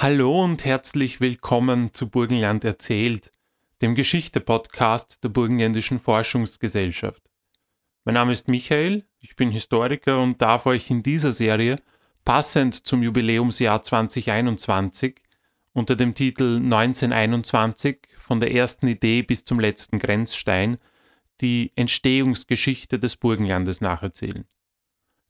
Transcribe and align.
Hallo 0.00 0.44
und 0.44 0.64
herzlich 0.64 1.20
willkommen 1.20 1.92
zu 1.92 2.08
Burgenland 2.08 2.64
erzählt, 2.64 3.32
dem 3.82 3.96
Geschichte-Podcast 3.96 5.24
der 5.24 5.28
Burgenländischen 5.28 5.98
Forschungsgesellschaft. 5.98 7.28
Mein 8.04 8.14
Name 8.14 8.32
ist 8.32 8.46
Michael, 8.46 9.02
ich 9.18 9.34
bin 9.34 9.50
Historiker 9.50 10.22
und 10.22 10.40
darf 10.40 10.66
euch 10.66 10.88
in 10.88 11.02
dieser 11.02 11.32
Serie, 11.32 11.80
passend 12.24 12.86
zum 12.86 13.02
Jubiläumsjahr 13.02 13.82
2021, 13.82 15.20
unter 15.72 15.96
dem 15.96 16.14
Titel 16.14 16.58
1921 16.58 17.98
von 18.14 18.38
der 18.38 18.54
ersten 18.54 18.86
Idee 18.86 19.22
bis 19.22 19.42
zum 19.42 19.58
letzten 19.58 19.98
Grenzstein 19.98 20.78
die 21.40 21.72
Entstehungsgeschichte 21.74 23.00
des 23.00 23.16
Burgenlandes 23.16 23.80
nacherzählen. 23.80 24.44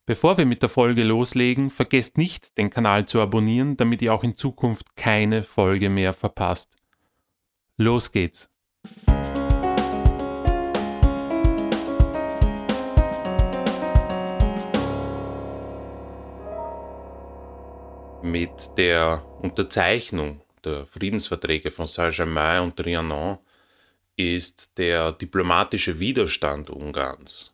Bevor 0.09 0.38
wir 0.38 0.46
mit 0.46 0.62
der 0.62 0.70
Folge 0.70 1.04
loslegen, 1.04 1.68
vergesst 1.68 2.16
nicht, 2.16 2.56
den 2.56 2.70
Kanal 2.70 3.04
zu 3.04 3.20
abonnieren, 3.20 3.77
damit 3.77 4.00
ihr 4.00 4.14
auch 4.14 4.24
in 4.24 4.34
Zukunft 4.34 4.96
keine 4.96 5.42
Folge 5.42 5.91
mehr 5.91 6.15
verpasst. 6.15 6.78
Los 7.77 8.10
geht's! 8.10 8.51
Mit 18.23 18.79
der 18.79 19.23
Unterzeichnung 19.43 20.40
der 20.65 20.87
Friedensverträge 20.87 21.70
von 21.70 21.87
Saint-Germain 21.87 22.62
und 22.62 22.77
Trianon 22.77 23.37
ist 24.16 24.79
der 24.79 25.12
diplomatische 25.12 26.01
Widerstand 26.01 26.70
Ungarns, 26.70 27.52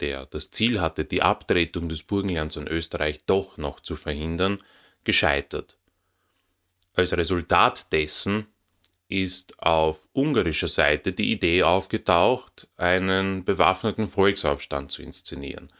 der 0.00 0.26
das 0.26 0.50
Ziel 0.50 0.80
hatte, 0.80 1.04
die 1.04 1.22
Abtretung 1.22 1.88
des 1.88 2.02
Burgenlands 2.02 2.56
an 2.56 2.68
Österreich 2.68 3.24
doch 3.26 3.56
noch 3.56 3.80
zu 3.80 3.96
verhindern, 3.96 4.58
gescheitert. 5.04 5.78
Als 6.94 7.16
Resultat 7.16 7.92
dessen 7.92 8.46
ist 9.08 9.58
auf 9.60 10.08
ungarischer 10.12 10.68
Seite 10.68 11.12
die 11.12 11.32
Idee 11.32 11.62
aufgetaucht, 11.62 12.68
einen 12.76 13.44
bewaffneten 13.44 14.08
Volksaufstand 14.08 14.90
zu 14.90 15.02
inszenieren, 15.02 15.70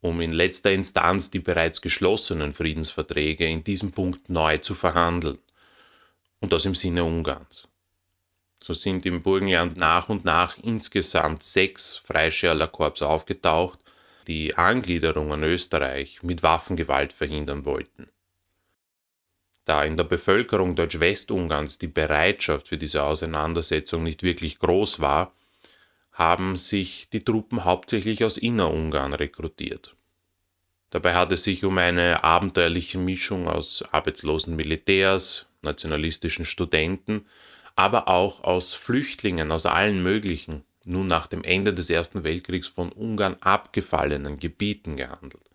um 0.00 0.20
in 0.20 0.32
letzter 0.32 0.72
Instanz 0.72 1.30
die 1.30 1.38
bereits 1.38 1.80
geschlossenen 1.80 2.52
Friedensverträge 2.52 3.46
in 3.46 3.64
diesem 3.64 3.92
Punkt 3.92 4.28
neu 4.28 4.58
zu 4.58 4.74
verhandeln. 4.74 5.38
Und 6.40 6.52
das 6.52 6.64
im 6.64 6.74
Sinne 6.74 7.04
Ungarns. 7.04 7.67
So 8.60 8.72
sind 8.72 9.06
im 9.06 9.22
Burgenland 9.22 9.76
nach 9.78 10.08
und 10.08 10.24
nach 10.24 10.58
insgesamt 10.62 11.42
sechs 11.42 11.96
Freischärler 11.96 12.66
Korps 12.66 13.02
aufgetaucht, 13.02 13.78
die 14.26 14.56
Angliederung 14.56 15.32
an 15.32 15.42
Österreich 15.44 16.22
mit 16.22 16.42
Waffengewalt 16.42 17.12
verhindern 17.12 17.64
wollten. 17.64 18.08
Da 19.64 19.84
in 19.84 19.96
der 19.96 20.04
Bevölkerung 20.04 20.76
Deutsch-Westungarns 20.76 21.78
die 21.78 21.88
Bereitschaft 21.88 22.68
für 22.68 22.78
diese 22.78 23.04
Auseinandersetzung 23.04 24.02
nicht 24.02 24.22
wirklich 24.22 24.58
groß 24.58 25.00
war, 25.00 25.32
haben 26.12 26.56
sich 26.56 27.10
die 27.10 27.20
Truppen 27.20 27.64
hauptsächlich 27.64 28.24
aus 28.24 28.38
Innerungarn 28.38 29.14
rekrutiert. 29.14 29.94
Dabei 30.90 31.14
hat 31.14 31.32
es 31.32 31.44
sich 31.44 31.64
um 31.64 31.76
eine 31.78 32.24
abenteuerliche 32.24 32.98
Mischung 32.98 33.46
aus 33.46 33.84
arbeitslosen 33.92 34.56
Militärs, 34.56 35.46
nationalistischen 35.62 36.44
Studenten 36.44 37.26
aber 37.78 38.08
auch 38.08 38.42
aus 38.42 38.74
Flüchtlingen 38.74 39.52
aus 39.52 39.64
allen 39.64 40.02
möglichen, 40.02 40.64
nun 40.84 41.06
nach 41.06 41.28
dem 41.28 41.44
Ende 41.44 41.72
des 41.72 41.90
Ersten 41.90 42.24
Weltkriegs 42.24 42.66
von 42.66 42.90
Ungarn 42.90 43.36
abgefallenen 43.38 44.40
Gebieten 44.40 44.96
gehandelt. 44.96 45.48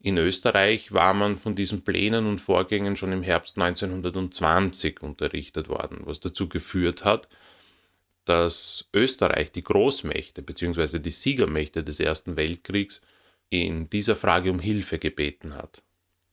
In 0.00 0.16
Österreich 0.16 0.92
war 0.92 1.12
man 1.12 1.36
von 1.36 1.54
diesen 1.54 1.84
Plänen 1.84 2.24
und 2.24 2.38
Vorgängen 2.38 2.96
schon 2.96 3.12
im 3.12 3.22
Herbst 3.22 3.58
1920 3.58 5.02
unterrichtet 5.02 5.68
worden, 5.68 5.98
was 6.04 6.20
dazu 6.20 6.48
geführt 6.48 7.04
hat, 7.04 7.28
dass 8.24 8.88
Österreich 8.94 9.52
die 9.52 9.62
Großmächte 9.62 10.40
bzw. 10.40 11.00
die 11.00 11.10
Siegermächte 11.10 11.84
des 11.84 12.00
Ersten 12.00 12.36
Weltkriegs 12.36 13.02
in 13.50 13.90
dieser 13.90 14.16
Frage 14.16 14.50
um 14.50 14.58
Hilfe 14.58 14.98
gebeten 14.98 15.54
hat. 15.54 15.82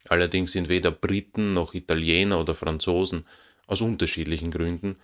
Allerdings 0.07 0.53
sind 0.53 0.69
weder 0.69 0.91
Briten 0.91 1.53
noch 1.53 1.73
Italiener 1.73 2.39
oder 2.39 2.55
Franzosen 2.55 3.25
aus 3.67 3.81
unterschiedlichen 3.81 4.51
Gründen 4.51 4.97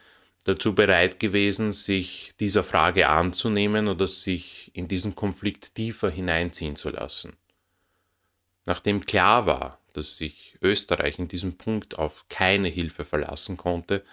dazu 0.46 0.76
bereit 0.76 1.20
gewesen, 1.20 1.74
sich 1.74 2.34
dieser 2.40 2.64
Frage 2.64 3.08
anzunehmen 3.08 3.88
oder 3.88 4.08
sich 4.08 4.72
in 4.74 4.88
diesen 4.88 5.16
Konflikt 5.16 5.76
tiefer 5.76 6.10
hineinziehen 6.10 6.76
zu 6.76 6.90
lassen. 6.90 7.38
Nachdem 8.66 9.06
klar 9.06 9.46
war, 9.46 9.80
dass 9.94 10.18
sich 10.18 10.58
Österreich 10.62 11.20
in 11.20 11.28
diesem 11.28 11.58
Punkt 11.58 11.98
auf 11.98 12.26
keine 12.30 12.68
Hilfe 12.68 13.06
verlassen 13.06 13.58
konnte, 13.58 14.04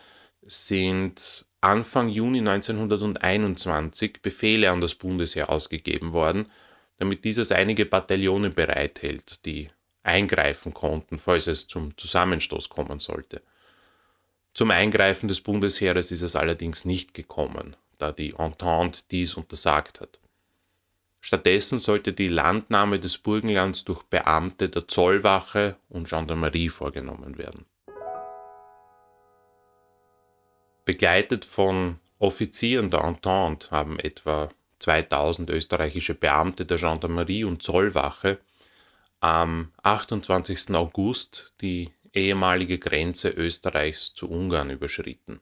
sind 0.43 1.47
Anfang 1.61 2.09
Juni 2.09 2.39
1921 2.39 4.23
Befehle 4.23 4.71
an 4.71 4.81
das 4.81 4.95
Bundesheer 4.95 5.51
ausgegeben 5.51 6.13
worden, 6.13 6.51
damit 6.97 7.25
dieses 7.25 7.53
einige 7.53 7.87
Bataillone 7.87 8.51
bereithält, 8.51 9.45
die 9.45 9.71
eingreifen 10.03 10.75
konnten, 10.75 11.19
falls 11.19 11.47
es 11.47 11.67
zum 11.67 11.97
Zusammenstoß 11.97 12.69
kommen 12.69 12.99
sollte. 12.99 13.43
Zum 14.55 14.71
Eingreifen 14.71 15.29
des 15.29 15.41
Bundesheeres 15.41 16.11
ist 16.11 16.23
es 16.23 16.37
allerdings 16.37 16.85
nicht 16.85 17.15
gekommen, 17.15 17.77
da 17.99 18.13
die 18.13 18.35
Entente 18.37 19.03
dies 19.11 19.35
untersagt 19.35 20.01
hat. 20.01 20.19
Stattdessen 21.21 21.79
sollte 21.79 22.13
die 22.13 22.29
Landnahme 22.29 22.99
des 22.99 23.19
Burgenlands 23.19 23.85
durch 23.85 24.03
Beamte 24.05 24.69
der 24.69 24.89
Zollwache 24.89 25.77
und 25.89 26.09
Gendarmerie 26.09 26.71
vorgenommen 26.71 27.37
werden. 27.37 27.67
Begleitet 30.85 31.45
von 31.45 32.01
Offizieren 32.19 32.91
der 32.91 33.05
Entente 33.05 33.71
haben 33.71 33.99
etwa 33.99 34.51
2000 34.81 35.51
österreichische 35.51 36.15
Beamte 36.15 36.67
der 36.67 36.79
Gendarmerie 36.79 37.45
und 37.45 37.63
Zollwache 37.63 38.39
am 39.21 39.73
28. 39.83 40.75
August 40.75 41.53
die 41.61 41.93
ehemalige 42.13 42.79
Grenze 42.79 43.31
Österreichs 43.31 44.15
zu 44.15 44.31
Ungarn 44.31 44.71
überschritten. 44.71 45.41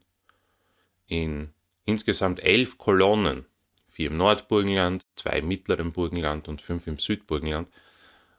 In 1.06 1.50
insgesamt 1.84 2.40
elf 2.44 2.76
Kolonnen, 2.78 3.46
vier 3.86 4.08
im 4.08 4.16
Nordburgenland, 4.16 5.06
zwei 5.16 5.38
im 5.38 5.48
mittleren 5.48 5.92
Burgenland 5.92 6.48
und 6.48 6.60
fünf 6.60 6.86
im 6.86 6.98
Südburgenland, 6.98 7.68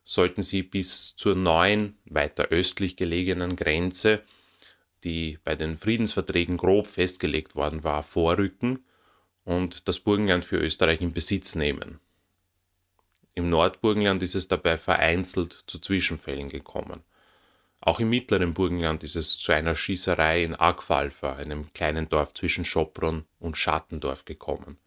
sollten 0.03 0.41
sie 0.41 0.63
bis 0.63 1.15
zur 1.15 1.35
neuen, 1.35 1.97
weiter 2.05 2.45
östlich 2.45 2.95
gelegenen 2.95 3.55
Grenze, 3.55 4.21
die 5.03 5.39
bei 5.43 5.55
den 5.55 5.77
Friedensverträgen 5.77 6.57
grob 6.57 6.87
festgelegt 6.87 7.55
worden 7.55 7.83
war, 7.83 8.03
vorrücken 8.03 8.85
und 9.45 9.87
das 9.87 9.99
Burgenland 9.99 10.45
für 10.45 10.57
Österreich 10.57 11.01
in 11.01 11.13
Besitz 11.13 11.55
nehmen. 11.55 11.99
Im 13.33 13.49
Nordburgenland 13.49 14.21
ist 14.21 14.35
es 14.35 14.47
dabei 14.47 14.77
vereinzelt 14.77 15.63
zu 15.65 15.79
Zwischenfällen 15.79 16.49
gekommen. 16.49 17.03
Auch 17.81 17.99
im 17.99 18.09
mittleren 18.09 18.53
Burgenland 18.53 19.03
ist 19.03 19.15
es 19.15 19.37
zu 19.37 19.53
einer 19.53 19.75
Schießerei 19.75 20.43
in 20.43 20.55
Agfalfa, 20.55 21.33
einem 21.33 21.71
kleinen 21.73 22.09
Dorf 22.09 22.33
zwischen 22.33 22.65
Schopron 22.65 23.25
und 23.39 23.57
Schattendorf, 23.57 24.25
gekommen. 24.25 24.77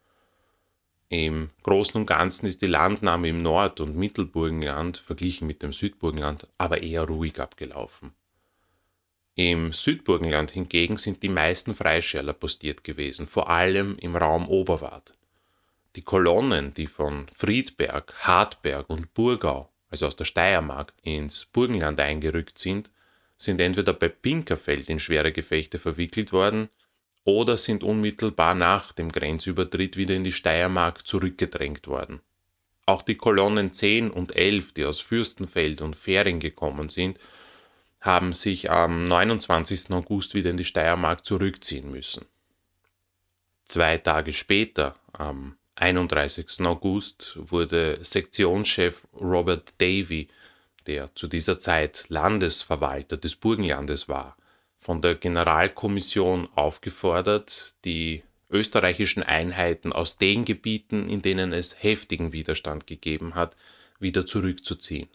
Im 1.09 1.51
Großen 1.63 2.01
und 2.01 2.07
Ganzen 2.07 2.47
ist 2.47 2.63
die 2.63 2.67
Landnahme 2.67 3.29
im 3.29 3.39
Nord- 3.39 3.81
und 3.81 3.97
Mittelburgenland 3.97 4.97
verglichen 4.97 5.47
mit 5.47 5.63
dem 5.63 5.73
Südburgenland 5.73 6.49
aber 6.59 6.83
eher 6.83 7.05
ruhig 7.05 7.39
abgelaufen. 7.41 8.15
Im 9.35 9.73
Südburgenland 9.73 10.51
hingegen 10.51 10.99
sind 10.99 11.23
die 11.23 11.31
meisten 11.31 11.75
Freischärler 11.75 12.35
postiert 12.35 12.85
gewesen, 12.85 13.27
vor 13.27 13.49
allem 13.49 13.97
im 13.99 14.17
Raum 14.17 14.49
Oberwart. 14.49 15.15
Die 15.97 16.03
Kolonnen, 16.03 16.75
die 16.75 16.87
von 16.87 17.27
Friedberg, 17.33 18.15
Hartberg 18.21 18.89
und 18.91 19.15
Burgau 19.15 19.72
also 19.93 20.07
aus 20.07 20.17
der 20.17 20.25
Steiermark, 20.25 20.95
ins 21.03 21.45
Burgenland 21.45 22.01
eingerückt 22.01 22.59
sind, 22.59 22.91
sind 23.37 23.61
entweder 23.61 23.93
bei 23.93 24.09
Pinkerfeld 24.09 24.89
in 24.89 24.99
schwere 24.99 25.33
Gefechte 25.33 25.79
verwickelt 25.79 26.33
worden 26.33 26.71
oder 27.25 27.59
sind 27.59 27.85
unmittelbar 27.85 28.55
nach 28.55 28.93
dem 28.93 29.13
Grenzübertritt 29.13 29.97
wieder 29.97 30.15
in 30.15 30.25
die 30.25 30.33
Steiermark 30.33 31.07
zurückgedrängt 31.07 31.87
worden. 31.89 32.21
Auch 32.87 33.03
die 33.03 33.17
Kolonnen 33.17 33.73
10 33.73 34.11
und 34.11 34.35
11, 34.35 34.73
die 34.73 34.87
aus 34.87 35.01
Fürstenfeld 35.01 35.83
und 35.83 35.95
Fähring 35.95 36.41
gekommen 36.41 36.89
sind, 36.89 37.21
haben 38.01 38.33
sich 38.33 38.71
am 38.71 39.07
29. 39.07 39.91
August 39.91 40.35
wieder 40.35 40.51
in 40.51 40.57
die 40.57 40.65
Steiermark 40.65 41.25
zurückziehen 41.25 41.91
müssen. 41.91 42.25
Zwei 43.67 43.99
Tage 43.99 44.33
später, 44.33 44.97
am 45.13 45.57
31. 45.83 46.61
August 46.65 47.37
wurde 47.37 47.99
Sektionschef 48.03 49.03
Robert 49.21 49.75
Davy, 49.79 50.29
der 50.87 51.13
zu 51.17 51.27
dieser 51.27 51.59
Zeit 51.59 52.05
Landesverwalter 52.09 53.17
des 53.17 53.35
Burgenlandes 53.35 54.09
war, 54.09 54.37
von 54.79 55.03
der 55.03 55.17
Generalkommission 55.17 56.49
aufgefordert, 56.55 57.75
die 57.85 58.23
österreichischen 58.49 59.25
Einheiten 59.25 59.93
aus 59.93 60.17
den 60.17 60.45
Gebieten, 60.45 61.09
in 61.09 61.21
denen 61.21 61.53
es 61.53 61.83
heftigen 61.83 62.31
Widerstand 62.33 62.87
gegeben 62.87 63.35
hat, 63.35 63.57
wieder 63.99 64.25
zurückzuziehen. 64.25 65.09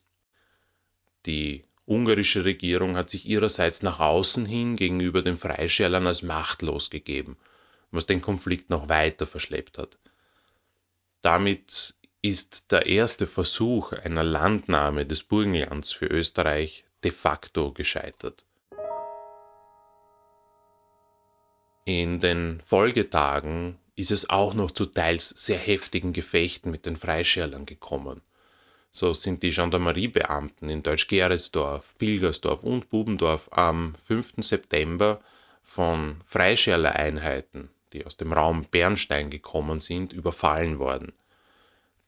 Die 1.26 1.64
ungarische 1.86 2.44
Regierung 2.44 2.98
hat 2.98 3.10
sich 3.10 3.26
ihrerseits 3.26 3.84
nach 3.84 4.02
außen 4.02 4.46
hin 4.46 4.76
gegenüber 4.76 5.22
den 5.22 5.38
Freischärlern 5.38 6.08
als 6.08 6.24
machtlos 6.24 6.90
gegeben, 6.90 7.38
was 7.92 8.06
den 8.06 8.20
Konflikt 8.20 8.70
noch 8.70 8.90
weiter 8.90 9.26
verschleppt 9.26 9.78
hat. 9.78 9.98
Damit 11.22 11.96
ist 12.22 12.72
der 12.72 12.86
erste 12.86 13.28
Versuch 13.28 13.94
einer 13.94 14.24
Landnahme 14.24 15.06
des 15.06 15.24
Burgenlands 15.24 15.92
für 15.92 16.08
Österreich 16.08 16.86
de 17.04 17.12
facto 17.12 17.72
gescheitert. 17.72 18.46
In 21.86 22.20
den 22.20 22.60
Folgetagen 22.60 23.78
ist 23.96 24.12
es 24.12 24.30
auch 24.30 24.54
noch 24.54 24.72
zu 24.72 24.86
teils 24.86 25.30
sehr 25.30 25.58
heftigen 25.58 26.12
Gefechten 26.14 26.70
mit 26.70 26.86
den 26.86 26.98
Freischärlern 26.98 27.66
gekommen. 27.66 28.22
So 28.92 29.14
sind 29.14 29.44
die 29.44 29.52
Gendarmeriebeamten 29.52 30.70
in 30.70 30.84
Deutsch-Geresdorf, 30.84 31.96
Pilgersdorf 31.98 32.64
und 32.64 32.90
Bubendorf 32.90 33.50
am 33.52 33.96
5. 33.96 34.36
September 34.40 35.22
von 35.62 36.20
Freischärler-Einheiten, 36.24 37.70
die 37.94 38.06
aus 38.06 38.18
dem 38.18 38.34
Raum 38.34 38.66
Bernstein 38.70 39.30
gekommen 39.30 39.80
sind, 39.80 40.14
überfallen 40.14 40.80
worden. 40.80 41.14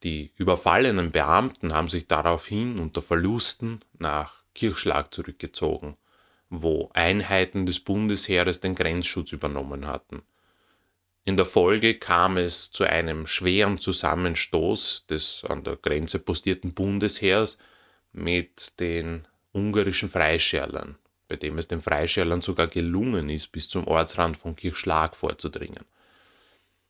Die 0.03 0.31
überfallenen 0.35 1.11
Beamten 1.11 1.73
haben 1.73 1.89
sich 1.89 2.07
daraufhin 2.07 2.79
unter 2.79 3.01
Verlusten 3.01 3.81
nach 3.97 4.43
Kirchschlag 4.55 5.13
zurückgezogen, 5.13 5.97
wo 6.49 6.89
Einheiten 6.93 7.65
des 7.65 7.81
Bundesheeres 7.81 8.61
den 8.61 8.75
Grenzschutz 8.75 9.31
übernommen 9.31 9.87
hatten. 9.87 10.21
In 11.25 11.37
der 11.37 11.45
Folge 11.45 11.95
kam 11.95 12.37
es 12.37 12.71
zu 12.71 12.85
einem 12.85 13.27
schweren 13.27 13.77
Zusammenstoß 13.77 15.05
des 15.07 15.43
an 15.47 15.63
der 15.63 15.75
Grenze 15.75 16.19
postierten 16.19 16.73
Bundesheers 16.73 17.57
mit 18.13 18.79
den 18.79 19.27
ungarischen 19.51 20.09
Freischärlern, 20.09 20.97
bei 21.29 21.37
dem 21.37 21.57
es 21.57 21.69
den 21.69 21.79
Freischärlern 21.79 22.41
sogar 22.41 22.67
gelungen 22.67 23.29
ist, 23.29 23.53
bis 23.53 23.69
zum 23.69 23.87
Ortsrand 23.87 24.35
von 24.35 24.57
Kirchschlag 24.57 25.15
vorzudringen. 25.15 25.85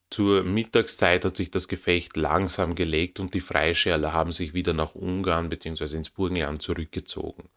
Zur 0.10 0.44
Mittagszeit 0.44 1.24
hat 1.24 1.38
sich 1.38 1.52
das 1.52 1.68
Gefecht 1.68 2.18
langsam 2.18 2.74
gelegt 2.74 3.20
und 3.20 3.36
die 3.36 3.42
Freischärler 3.42 4.12
haben 4.12 4.32
sich 4.32 4.56
wieder 4.56 4.74
nach 4.74 4.96
Ungarn 4.96 5.50
bzw. 5.50 5.98
ins 5.98 6.10
Burgenland 6.10 6.64
zurückgezogen. 6.64 7.50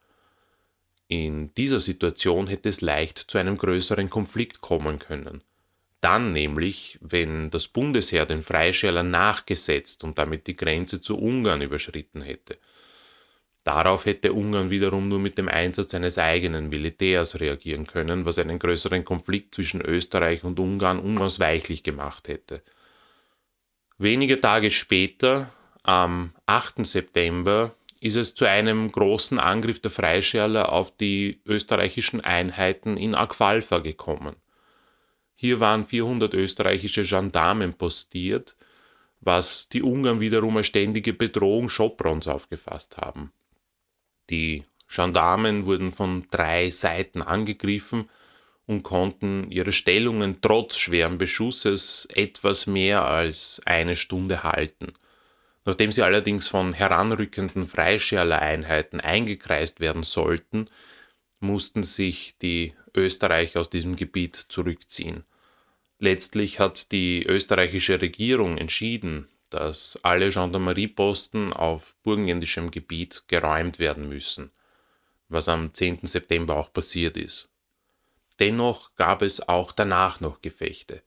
In 1.09 1.55
dieser 1.55 1.81
Situation 1.81 2.47
hätte 2.47 2.69
es 2.69 2.83
leicht 2.83 3.19
zu 3.19 3.39
einem 3.39 3.57
größeren 3.57 4.11
Konflikt 4.11 4.61
kommen 4.61 4.99
können 4.99 5.43
dann 6.03 6.33
nämlich, 6.33 6.99
wenn 7.01 7.49
das 7.51 7.69
Bundesheer 7.69 8.27
den 8.27 8.43
Freischärlern 8.43 9.09
nachgesetzt 9.09 10.03
und 10.03 10.19
damit 10.19 10.49
die 10.49 10.57
Grenze 10.57 11.01
zu 11.01 11.17
Ungarn 11.17 11.63
überschritten 11.63 12.23
hätte. 12.23 12.59
Darauf 13.65 14.07
hätte 14.07 14.33
Ungarn 14.33 14.71
wiederum 14.71 15.09
nur 15.09 15.21
mit 15.21 15.39
dem 15.39 15.49
Einsatz 15.49 15.95
eines 15.95 16.19
eigenen 16.19 16.69
Militärs 16.69 17.39
reagieren 17.39 17.87
können, 17.87 18.25
was 18.25 18.39
einen 18.39 18.59
größeren 18.59 19.05
Konflikt 19.05 19.55
zwischen 19.55 19.81
Österreich 19.81 20.43
und 20.43 20.59
Ungarn 20.59 20.99
unausweichlich 20.99 21.85
gemacht 21.85 22.27
hätte. 22.27 22.63
Wenige 23.99 24.41
Tage 24.41 24.71
später, 24.73 25.53
am 25.85 26.33
8. 26.47 26.85
September, 26.85 27.75
ist 28.01 28.17
es 28.17 28.35
zu 28.35 28.47
einem 28.47 28.91
großen 28.91 29.39
Angriff 29.39 29.81
der 29.81 29.93
Freischärler 29.93 30.73
auf 30.73 30.97
die 30.97 31.41
österreichischen 31.47 32.21
Einheiten 32.21 32.97
in 32.97 33.15
Agfalfa 33.15 33.79
gekommen. 33.79 34.35
Hier 35.37 35.61
waren 35.61 35.85
400 35.85 36.35
österreichische 36.35 37.05
Gendarmen 37.05 37.75
postiert, 37.75 38.57
was 39.21 39.69
die 39.69 39.83
Ungarn 39.83 40.19
wiederum 40.19 40.57
als 40.57 40.67
ständige 40.67 41.13
Bedrohung 41.13 41.69
Schoprons 41.69 42.27
aufgefasst 42.27 42.97
haben. 42.97 43.33
Die 44.31 44.65
Gendarmen 44.89 45.65
wurden 45.67 45.93
von 45.93 46.27
drei 46.31 46.71
Seiten 46.71 47.23
angegriffen 47.23 48.09
und 48.67 48.83
konnten 48.83 49.51
ihre 49.51 49.73
Stellungen 49.73 50.41
trotz 50.41 50.77
schweren 50.77 51.19
Beschusses 51.19 52.07
etwas 52.15 52.67
mehr 52.67 53.05
als 53.05 53.61
eine 53.65 53.97
Stunde 53.97 54.43
halten. 54.43 54.93
Nachdem 55.65 55.93
sie 55.93 56.03
allerdings 56.03 56.49
von 56.49 56.73
heranrückenden 56.73 57.67
Freischärler-Einheiten 57.67 59.01
eingekreist 59.01 59.81
werden 59.81 60.03
sollten, 60.03 60.69
mussten 61.41 61.83
sich 61.83 62.37
die 62.39 62.75
Österreicher 62.95 63.61
aus 63.61 63.71
diesem 63.71 63.97
Gebiet 63.97 64.37
zurückziehen. 64.37 65.25
Letztlich 65.99 66.59
hat 66.59 66.91
die 66.91 67.25
österreichische 67.25 68.01
Regierung 68.01 68.59
entschieden, 68.59 69.29
dass 69.53 69.99
alle 70.03 70.31
Gendarmerieposten 70.31 71.53
auf 71.53 71.95
burgenländischem 72.03 72.71
Gebiet 72.71 73.25
geräumt 73.29 73.79
werden 73.79 74.09
müssen, 74.09 74.51
was 75.29 75.49
am 75.49 75.75
10. 75.75 76.01
September 76.05 76.57
auch 76.57 76.73
passiert 76.73 77.17
ist. 77.17 77.51
Dennoch 78.41 78.95
gab 78.95 79.21
es 79.23 79.47
auch 79.49 79.73
danach 79.73 80.21
noch 80.21 80.41
Gefechte. 80.41 81.03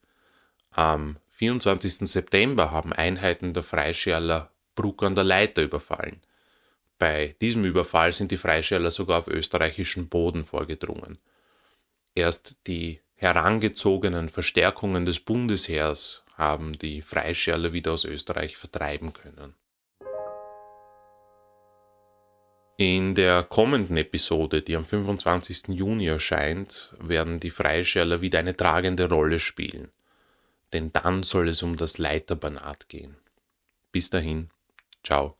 Am 0.72 1.18
24. 1.30 2.10
September 2.10 2.72
haben 2.72 2.94
Einheiten 2.94 3.54
der 3.54 3.64
Freischärler 3.64 4.52
Bruck 4.76 5.04
an 5.04 5.16
der 5.16 5.24
Leiter 5.24 5.64
überfallen. 5.64 6.22
Bei 7.00 7.36
diesem 7.42 7.66
Überfall 7.66 8.14
sind 8.14 8.32
die 8.32 8.38
Freischärler 8.38 8.92
sogar 8.92 9.20
auf 9.20 9.28
österreichischen 9.28 10.08
Boden 10.08 10.44
vorgedrungen. 10.44 11.18
Erst 12.14 12.58
die 12.68 13.02
herangezogenen 13.16 14.30
Verstärkungen 14.30 15.06
des 15.06 15.20
Bundesheers 15.20 16.25
haben 16.38 16.78
die 16.78 17.02
Freischärler 17.02 17.74
wieder 17.74 17.94
aus 17.94 18.06
Österreich 18.06 18.58
vertreiben 18.58 19.14
können. 19.14 19.56
In 22.78 23.16
der 23.16 23.44
kommenden 23.44 23.96
Episode, 23.96 24.62
die 24.62 24.76
am 24.76 24.84
25. 24.84 25.70
Juni 25.70 26.08
erscheint, 26.08 26.94
werden 27.00 27.40
die 27.40 27.52
Freischärler 27.52 28.20
wieder 28.20 28.40
eine 28.40 28.56
tragende 28.56 29.08
Rolle 29.08 29.40
spielen. 29.40 29.92
Denn 30.74 30.92
dann 30.92 31.24
soll 31.24 31.48
es 31.48 31.64
um 31.64 31.78
das 31.78 32.00
Leiterbanat 32.00 32.90
gehen. 32.90 33.16
Bis 33.94 34.10
dahin, 34.10 34.50
ciao. 35.04 35.38